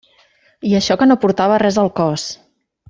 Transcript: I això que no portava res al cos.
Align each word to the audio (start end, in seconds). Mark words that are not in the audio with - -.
I 0.69 0.73
això 0.79 0.97
que 1.03 1.09
no 1.11 1.19
portava 1.27 1.61
res 1.67 1.81
al 1.83 1.95
cos. 2.03 2.29